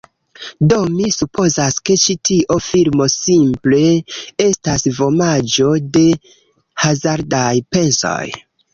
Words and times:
Do 0.71 0.77
mi 0.93 1.09
supozas, 1.15 1.77
ke 1.89 1.97
ĉi 2.05 2.15
tio 2.29 2.57
filmo 2.69 3.09
simple 3.17 3.83
estas 4.49 4.89
vomaĵo 5.03 5.71
de 6.01 6.07
hazardaj 6.87 7.51
pensoj. 7.77 8.23